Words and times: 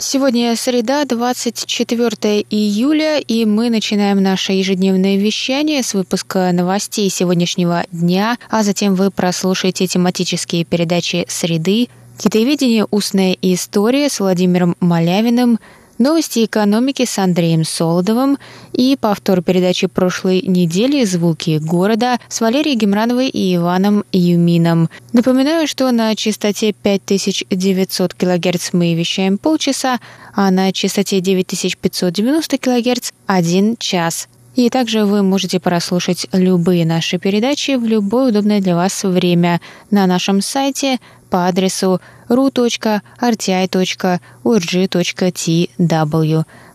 Сегодня 0.00 0.54
среда, 0.54 1.04
24 1.04 2.46
июля, 2.50 3.18
и 3.18 3.44
мы 3.44 3.68
начинаем 3.68 4.22
наше 4.22 4.52
ежедневное 4.52 5.16
вещание 5.16 5.82
с 5.82 5.92
выпуска 5.92 6.52
новостей 6.52 7.10
сегодняшнего 7.10 7.84
дня, 7.90 8.38
а 8.48 8.62
затем 8.62 8.94
вы 8.94 9.10
прослушаете 9.10 9.88
тематические 9.88 10.64
передачи 10.64 11.26
«Среды», 11.28 11.88
«Китаеведение. 12.16 12.86
Устная 12.92 13.36
история» 13.42 14.08
с 14.08 14.20
Владимиром 14.20 14.76
Малявиным– 14.78 15.58
Новости 15.98 16.44
экономики 16.44 17.04
с 17.04 17.18
Андреем 17.18 17.64
Солодовым 17.64 18.38
и 18.72 18.96
повтор 19.00 19.42
передачи 19.42 19.88
прошлой 19.88 20.42
недели 20.42 21.04
«Звуки 21.04 21.58
города» 21.58 22.20
с 22.28 22.40
Валерией 22.40 22.76
Гемрановой 22.76 23.28
и 23.28 23.56
Иваном 23.56 24.04
Юмином. 24.12 24.90
Напоминаю, 25.12 25.66
что 25.66 25.90
на 25.90 26.14
частоте 26.14 26.72
5900 26.72 28.14
кГц 28.14 28.72
мы 28.74 28.94
вещаем 28.94 29.38
полчаса, 29.38 29.98
а 30.34 30.52
на 30.52 30.72
частоте 30.72 31.18
9590 31.20 32.58
кГц– 32.58 33.10
один 33.26 33.76
час. 33.76 34.28
И 34.58 34.70
также 34.70 35.04
вы 35.04 35.22
можете 35.22 35.60
прослушать 35.60 36.26
любые 36.32 36.84
наши 36.84 37.16
передачи 37.18 37.76
в 37.76 37.84
любое 37.84 38.30
удобное 38.30 38.60
для 38.60 38.74
вас 38.74 39.04
время 39.04 39.60
на 39.92 40.04
нашем 40.08 40.40
сайте 40.40 40.98
по 41.30 41.46
адресу 41.46 42.00
ru.rti.org.tw. 42.28 43.02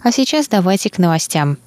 А 0.02 0.12
сейчас 0.14 0.48
давайте 0.48 0.90
к 0.90 0.98
новостям. 0.98 1.58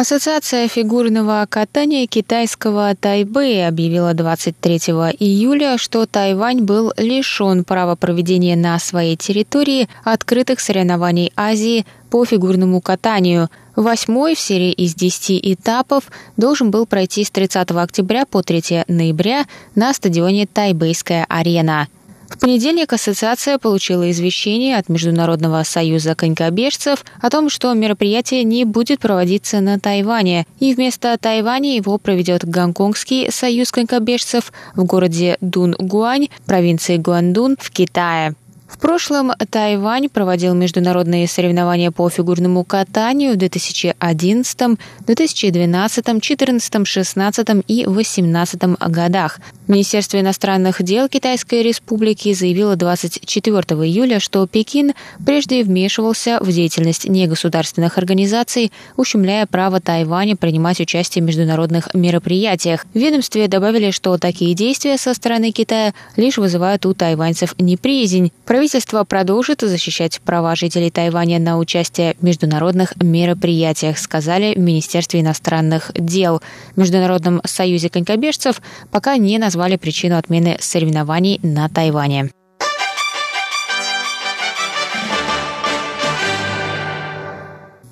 Ассоциация 0.00 0.68
фигурного 0.68 1.44
катания 1.50 2.06
китайского 2.06 2.94
Тайбэя 2.94 3.66
объявила 3.66 4.14
23 4.14 4.76
июля, 5.18 5.76
что 5.76 6.06
Тайвань 6.06 6.60
был 6.60 6.92
лишен 6.96 7.64
права 7.64 7.96
проведения 7.96 8.54
на 8.54 8.78
своей 8.78 9.16
территории 9.16 9.88
открытых 10.04 10.60
соревнований 10.60 11.32
Азии 11.34 11.84
по 12.10 12.24
фигурному 12.24 12.80
катанию. 12.80 13.48
Восьмой 13.74 14.36
в 14.36 14.38
серии 14.38 14.70
из 14.70 14.94
10 14.94 15.40
этапов 15.42 16.04
должен 16.36 16.70
был 16.70 16.86
пройти 16.86 17.24
с 17.24 17.32
30 17.32 17.68
октября 17.72 18.24
по 18.24 18.44
3 18.44 18.84
ноября 18.86 19.46
на 19.74 19.92
стадионе 19.92 20.46
Тайбэйская 20.46 21.26
арена– 21.28 21.88
в 22.28 22.38
понедельник 22.38 22.92
ассоциация 22.92 23.58
получила 23.58 24.10
извещение 24.10 24.76
от 24.76 24.88
Международного 24.88 25.62
союза 25.62 26.14
конькобежцев 26.14 27.04
о 27.20 27.30
том, 27.30 27.48
что 27.48 27.72
мероприятие 27.72 28.44
не 28.44 28.64
будет 28.64 29.00
проводиться 29.00 29.60
на 29.60 29.80
Тайване, 29.80 30.46
и 30.60 30.74
вместо 30.74 31.16
Тайваня 31.18 31.74
его 31.74 31.98
проведет 31.98 32.44
Гонконгский 32.44 33.32
союз 33.32 33.72
конькобежцев 33.72 34.52
в 34.74 34.84
городе 34.84 35.38
Дун-Гуань, 35.40 36.28
провинции 36.46 36.98
Гуандун 36.98 37.56
в 37.58 37.70
Китае. 37.70 38.34
В 38.68 38.78
прошлом 38.78 39.32
Тайвань 39.50 40.10
проводил 40.10 40.54
международные 40.54 41.26
соревнования 41.26 41.90
по 41.90 42.08
фигурному 42.10 42.64
катанию 42.64 43.32
в 43.32 43.36
2011, 43.36 44.78
2012, 45.06 46.04
2014, 46.04 46.72
2016 46.72 47.48
и 47.66 47.84
2018 47.84 48.62
годах. 48.88 49.40
Министерство 49.68 50.20
иностранных 50.20 50.82
дел 50.82 51.08
Китайской 51.08 51.62
Республики 51.62 52.34
заявило 52.34 52.76
24 52.76 53.54
июля, 53.86 54.20
что 54.20 54.46
Пекин 54.46 54.92
прежде 55.24 55.62
вмешивался 55.62 56.38
в 56.40 56.52
деятельность 56.52 57.08
негосударственных 57.08 57.96
организаций, 57.96 58.70
ущемляя 58.96 59.46
право 59.46 59.80
Тайваня 59.80 60.36
принимать 60.36 60.80
участие 60.80 61.22
в 61.22 61.26
международных 61.26 61.94
мероприятиях. 61.94 62.84
В 62.92 62.98
ведомстве 62.98 63.48
добавили, 63.48 63.90
что 63.92 64.18
такие 64.18 64.54
действия 64.54 64.98
со 64.98 65.14
стороны 65.14 65.52
Китая 65.52 65.94
лишь 66.16 66.36
вызывают 66.36 66.84
у 66.84 66.92
тайваньцев 66.92 67.54
неприязнь. 67.58 68.30
Правительство 68.58 69.04
продолжит 69.04 69.60
защищать 69.60 70.20
права 70.20 70.56
жителей 70.56 70.90
Тайваня 70.90 71.38
на 71.38 71.58
участие 71.58 72.16
в 72.18 72.24
международных 72.24 72.96
мероприятиях, 72.96 73.98
сказали 73.98 74.52
в 74.56 74.58
Министерстве 74.58 75.20
иностранных 75.20 75.92
дел. 75.94 76.42
В 76.74 76.80
Международном 76.80 77.40
союзе 77.44 77.88
конькобежцев 77.88 78.60
пока 78.90 79.16
не 79.16 79.38
назвали 79.38 79.76
причину 79.76 80.18
отмены 80.18 80.56
соревнований 80.58 81.38
на 81.44 81.68
Тайване. 81.68 82.30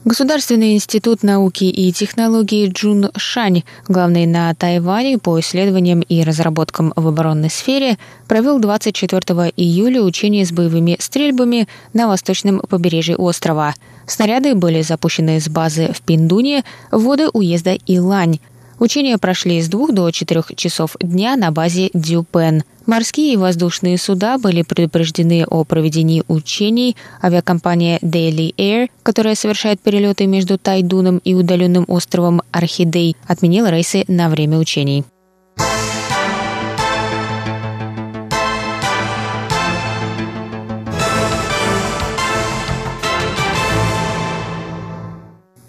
Государственный 0.06 0.75
институт 0.75 1.25
науки 1.25 1.65
и 1.65 1.91
технологий 1.91 2.69
Джун 2.69 3.11
Шань, 3.17 3.65
главный 3.89 4.25
на 4.25 4.55
Тайване 4.55 5.19
по 5.19 5.41
исследованиям 5.41 6.00
и 6.00 6.22
разработкам 6.22 6.93
в 6.94 7.09
оборонной 7.09 7.50
сфере, 7.50 7.99
провел 8.28 8.61
24 8.61 9.21
июля 9.56 10.03
учения 10.03 10.47
с 10.47 10.53
боевыми 10.53 10.97
стрельбами 11.00 11.66
на 11.93 12.06
восточном 12.06 12.61
побережье 12.61 13.16
острова. 13.16 13.75
Снаряды 14.06 14.55
были 14.55 14.81
запущены 14.83 15.41
с 15.41 15.49
базы 15.49 15.93
в 15.93 16.00
Пиндуне 16.03 16.62
в 16.93 17.03
воды 17.03 17.28
уезда 17.33 17.75
Илань– 17.75 18.39
Учения 18.79 19.17
прошли 19.17 19.63
с 19.63 19.69
двух 19.69 19.93
до 19.93 20.11
четырех 20.11 20.55
часов 20.55 20.97
дня 21.01 21.37
на 21.37 21.51
базе 21.51 21.91
Дюпен. 21.95 22.63
Морские 22.85 23.33
и 23.33 23.37
воздушные 23.37 23.99
суда 23.99 24.39
были 24.39 24.63
предупреждены 24.63 25.45
о 25.49 25.65
проведении 25.65 26.23
учений. 26.29 26.97
Авиакомпания 27.23 27.99
Daily 27.99 28.55
Air, 28.57 28.91
которая 29.03 29.35
совершает 29.35 29.81
перелеты 29.81 30.27
между 30.27 30.59
Тайдуном 30.59 31.19
и 31.19 31.35
удаленным 31.35 31.85
островом 31.89 32.43
Орхидей, 32.53 33.17
отменила 33.27 33.71
рейсы 33.71 34.05
на 34.09 34.29
время 34.29 34.59
учений. 34.59 35.05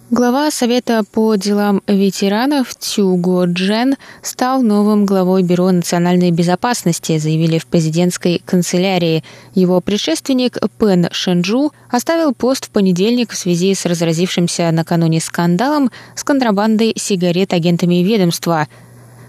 Глава 0.09 0.51
Совета 0.51 1.03
по 1.03 1.35
делам 1.35 1.81
ветеранов 1.85 2.73
Тюго 2.75 3.44
Джен 3.44 3.97
стал 4.22 4.62
новым 4.62 5.06
главой 5.06 5.44
Бюро 5.44 5.69
национальной 5.72 6.31
безопасности, 6.31 7.18
заявили 7.18 7.57
в 7.57 7.66
президентской 7.66 8.41
канцелярии. 8.45 9.25
Его 9.53 9.81
предшественник 9.81 10.59
Пен 10.79 11.09
Шенджу 11.12 11.73
оставил 11.91 12.34
пост 12.34 12.68
в 12.68 12.69
понедельник 12.69 13.34
в 13.34 13.38
связи 13.38 13.75
с 13.75 13.85
разразившимся 13.85 14.72
накануне 14.72 15.19
скандалом 15.19 15.91
с 16.16 16.24
контрабандой 16.24 16.94
сигарет 16.95 17.51
агентами 17.51 17.95
ведомства– 17.95 18.69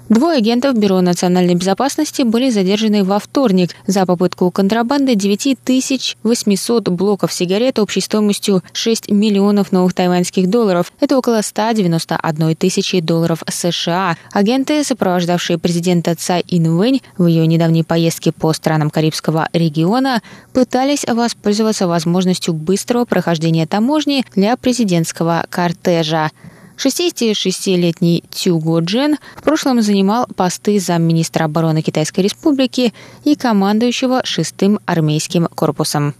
Двое 0.08 0.38
агентов 0.38 0.74
Бюро 0.74 1.02
национальной 1.02 1.54
безопасности 1.54 2.22
были 2.22 2.48
задержаны 2.48 3.04
во 3.04 3.18
вторник 3.18 3.76
за 3.86 4.06
попытку 4.06 4.50
контрабанды 4.50 5.14
9800 5.14 6.88
блоков 6.88 7.30
сигарет 7.30 7.78
общей 7.78 8.00
стоимостью 8.00 8.62
6 8.72 9.10
миллионов 9.10 9.70
новых 9.70 9.92
тайваньских 9.92 10.48
долларов. 10.48 10.94
Это 11.00 11.18
около 11.18 11.42
191 11.42 12.56
тысячи 12.56 13.00
долларов 13.00 13.42
США. 13.46 14.16
Агенты, 14.32 14.82
сопровождавшие 14.82 15.58
президента 15.58 16.14
Цай 16.14 16.42
Инвэнь 16.48 17.02
в 17.18 17.26
ее 17.26 17.46
недавней 17.46 17.82
поездке 17.82 18.32
по 18.32 18.54
странам 18.54 18.88
Карибского 18.88 19.50
региона, 19.52 20.22
пытались 20.54 21.04
воспользоваться 21.04 21.86
возможностью 21.86 22.54
быстрого 22.54 23.04
прохождения 23.04 23.66
таможни 23.66 24.24
для 24.34 24.56
президентского 24.56 25.44
кортежа. 25.50 26.30
66-летний 26.78 28.24
Тюго 28.30 28.78
Джен 28.80 29.18
в 29.36 29.42
прошлом 29.42 29.82
занимал 29.82 30.26
посты 30.36 30.78
замминистра 30.78 31.44
обороны 31.44 31.82
Китайской 31.82 32.20
Республики 32.20 32.94
и 33.24 33.34
командующего 33.34 34.22
шестым 34.24 34.78
армейским 34.86 35.46
корпусом. 35.46 36.14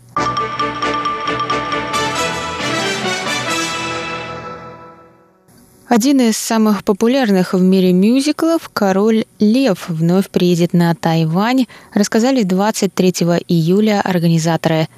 Один 5.88 6.20
из 6.20 6.36
самых 6.36 6.84
популярных 6.84 7.54
в 7.54 7.62
мире 7.62 7.94
мюзиклов 7.94 8.68
«Король 8.70 9.24
Лев» 9.38 9.88
вновь 9.88 10.28
приедет 10.28 10.74
на 10.74 10.94
Тайвань, 10.94 11.66
рассказали 11.94 12.42
23 12.42 13.10
июля 13.48 14.02
организаторы. 14.02 14.88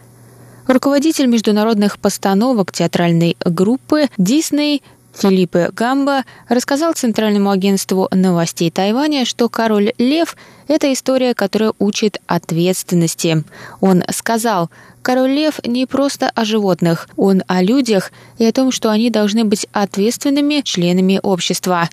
Руководитель 0.66 1.26
международных 1.26 1.98
постановок 1.98 2.72
театральной 2.72 3.36
группы 3.44 4.08
Дисней 4.18 4.82
Филиппе 5.14 5.70
Гамба 5.72 6.24
рассказал 6.48 6.92
Центральному 6.92 7.50
агентству 7.50 8.08
новостей 8.12 8.70
Тайваня, 8.70 9.24
что 9.24 9.48
«Король 9.48 9.92
Лев»— 9.98 10.36
это 10.68 10.92
история, 10.92 11.34
которая 11.34 11.72
учит 11.78 12.20
ответственности. 12.26 13.44
Он 13.80 14.02
сказал, 14.10 14.70
«Король 15.02 15.30
Лев 15.30 15.60
не 15.64 15.86
просто 15.86 16.30
о 16.30 16.44
животных, 16.44 17.08
он 17.16 17.42
о 17.46 17.62
людях 17.62 18.12
и 18.38 18.44
о 18.44 18.52
том, 18.52 18.70
что 18.70 18.90
они 18.90 19.10
должны 19.10 19.44
быть 19.44 19.66
ответственными 19.72 20.60
членами 20.62 21.20
общества». 21.22 21.88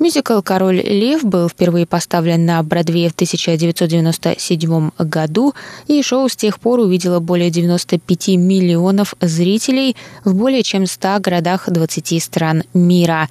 Мюзикл 0.00 0.40
«Король 0.40 0.80
лев» 0.80 1.24
был 1.24 1.48
впервые 1.48 1.86
поставлен 1.86 2.44
на 2.44 2.62
Бродвее 2.62 3.08
в 3.10 3.14
1997 3.14 4.90
году, 4.98 5.54
и 5.86 6.02
шоу 6.02 6.28
с 6.28 6.36
тех 6.36 6.58
пор 6.58 6.80
увидело 6.80 7.20
более 7.20 7.50
95 7.50 8.28
миллионов 8.36 9.14
зрителей 9.20 9.96
в 10.24 10.34
более 10.34 10.62
чем 10.62 10.86
100 10.86 11.20
городах 11.20 11.68
20 11.68 12.22
стран 12.22 12.64
мира. 12.74 13.28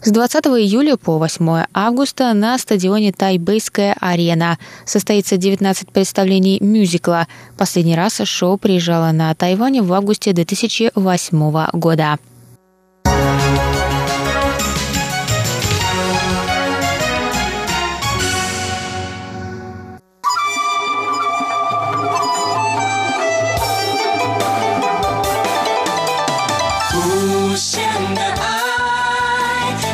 С 0.00 0.10
20 0.10 0.46
июля 0.46 0.96
по 0.96 1.18
8 1.18 1.64
августа 1.74 2.32
на 2.32 2.56
стадионе 2.56 3.12
Тайбэйская 3.12 3.96
арена 4.00 4.58
состоится 4.86 5.36
19 5.36 5.90
представлений 5.90 6.58
мюзикла. 6.60 7.26
Последний 7.56 7.96
раз 7.96 8.20
шоу 8.24 8.58
приезжало 8.58 9.10
на 9.12 9.34
Тайвань 9.34 9.80
в 9.82 9.92
августе 9.92 10.32
2008 10.32 11.66
года. 11.72 12.18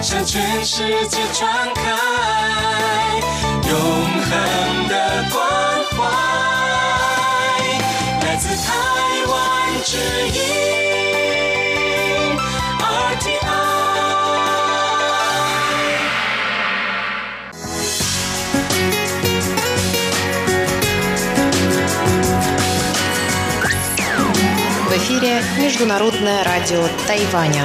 В 0.04 0.06
эфире 24.96 25.42
Международное 25.58 26.44
радио 26.44 26.86
Тайваня. 27.06 27.64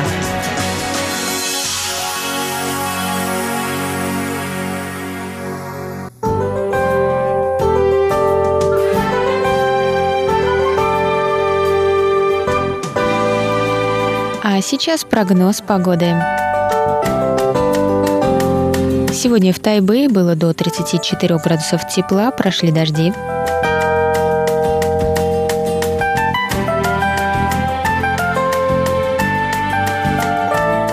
А 14.60 14.62
сейчас 14.62 15.06
прогноз 15.06 15.62
погоды. 15.62 16.08
Сегодня 19.14 19.54
в 19.54 19.60
Тайбэе 19.60 20.10
было 20.10 20.36
до 20.36 20.54
34 20.54 21.38
градусов 21.38 21.88
тепла, 21.88 22.30
прошли 22.32 22.70
дожди. 22.70 23.14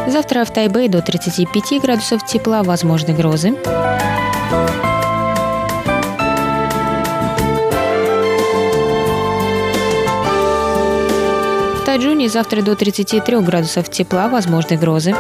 Завтра 0.07 0.45
в 0.45 0.53
Тайбэе 0.53 0.89
до 0.89 1.03
35 1.03 1.83
градусов 1.83 2.25
тепла, 2.25 2.63
возможны 2.63 3.15
грозы. 3.15 3.57
Тайджуне 11.97 12.29
завтра 12.29 12.61
до 12.61 12.77
33 12.77 13.41
градусов 13.41 13.89
тепла, 13.89 14.29
возможны 14.29 14.77
грозы. 14.77 15.15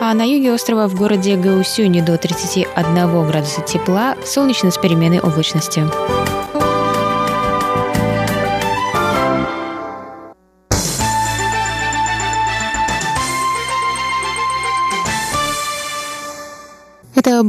А 0.00 0.12
на 0.12 0.24
юге 0.24 0.52
острова 0.52 0.88
в 0.88 0.96
городе 0.96 1.36
Гаусюни 1.36 2.00
до 2.00 2.18
31 2.18 3.28
градуса 3.28 3.60
тепла, 3.60 4.16
солнечно 4.26 4.72
с 4.72 4.76
переменной 4.76 5.20
облачностью. 5.20 5.88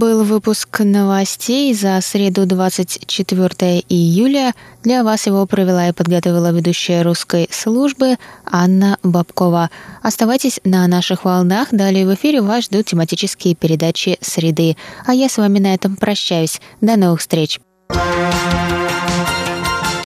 Был 0.02 0.24
выпуск 0.24 0.80
новостей 0.80 1.72
за 1.76 2.02
среду 2.02 2.48
24 2.48 3.84
июля. 3.88 4.56
Для 4.82 5.04
вас 5.04 5.28
его 5.28 5.46
провела 5.46 5.90
и 5.90 5.92
подготовила 5.92 6.52
ведущая 6.52 7.04
русской 7.04 7.48
службы 7.52 8.18
Анна 8.44 8.98
Бабкова. 9.04 9.70
Оставайтесь 10.02 10.60
на 10.64 10.88
наших 10.88 11.24
волнах. 11.24 11.68
Далее 11.72 12.08
в 12.08 12.16
эфире 12.16 12.42
вас 12.42 12.66
ждут 12.66 12.88
тематические 12.88 13.54
передачи 13.54 14.18
«Среды». 14.22 14.76
А 15.06 15.14
я 15.14 15.30
с 15.30 15.38
вами 15.38 15.60
на 15.60 15.76
этом 15.76 15.96
прощаюсь. 15.96 16.60
До 16.82 16.98
новых 16.98 17.20
встреч. 17.20 17.60